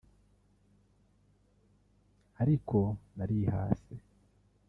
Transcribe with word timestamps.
ariko 2.41 2.79
narihase 3.15 3.95